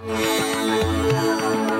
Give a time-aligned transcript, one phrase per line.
[0.00, 1.73] בוא להיות